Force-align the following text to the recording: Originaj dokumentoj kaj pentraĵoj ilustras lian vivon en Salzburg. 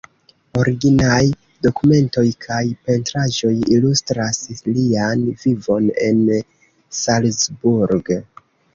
Originaj 0.59 1.27
dokumentoj 1.67 2.23
kaj 2.47 2.63
pentraĵoj 2.89 3.53
ilustras 3.77 4.43
lian 4.73 5.29
vivon 5.45 5.95
en 6.11 6.27
Salzburg. 7.05 8.15